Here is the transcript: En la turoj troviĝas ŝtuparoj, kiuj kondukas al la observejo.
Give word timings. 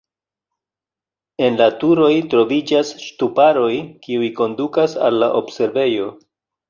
En 1.47 1.59
la 1.59 1.67
turoj 1.83 2.09
troviĝas 2.31 2.93
ŝtuparoj, 3.03 3.71
kiuj 4.07 4.31
kondukas 4.41 4.97
al 5.09 5.21
la 5.25 5.29
observejo. 5.43 6.09